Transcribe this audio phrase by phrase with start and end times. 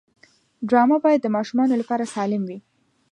[0.69, 2.59] ډرامه باید د ماشومانو لپاره سالم وي